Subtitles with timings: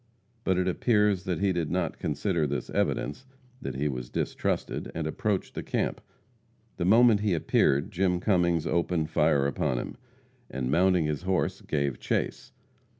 [0.43, 3.27] But it appears that he did not consider this evidence
[3.61, 6.01] that he was distrusted, and approached the camp.
[6.77, 9.97] The moment he appeared Jim Cummings opened fire upon him,
[10.49, 12.51] and mounting his horse gave chase.